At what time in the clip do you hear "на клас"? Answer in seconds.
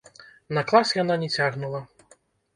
0.57-0.95